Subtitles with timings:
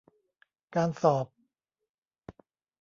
[0.75, 1.25] การสอบ